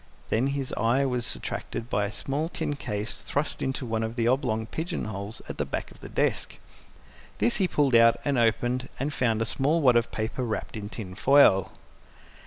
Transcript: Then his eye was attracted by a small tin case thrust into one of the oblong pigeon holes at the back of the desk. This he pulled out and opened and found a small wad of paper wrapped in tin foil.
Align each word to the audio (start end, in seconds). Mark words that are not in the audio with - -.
Then 0.29 0.47
his 0.47 0.73
eye 0.77 1.05
was 1.05 1.35
attracted 1.35 1.87
by 1.87 2.05
a 2.05 2.11
small 2.11 2.49
tin 2.49 2.75
case 2.75 3.21
thrust 3.21 3.61
into 3.61 3.85
one 3.85 4.01
of 4.01 4.15
the 4.15 4.27
oblong 4.27 4.65
pigeon 4.65 5.05
holes 5.05 5.43
at 5.47 5.59
the 5.59 5.63
back 5.63 5.91
of 5.91 5.99
the 5.99 6.09
desk. 6.09 6.57
This 7.37 7.57
he 7.57 7.67
pulled 7.67 7.93
out 7.93 8.19
and 8.25 8.35
opened 8.35 8.89
and 8.99 9.13
found 9.13 9.43
a 9.43 9.45
small 9.45 9.79
wad 9.79 9.95
of 9.95 10.11
paper 10.11 10.41
wrapped 10.43 10.75
in 10.75 10.89
tin 10.89 11.13
foil. 11.13 11.71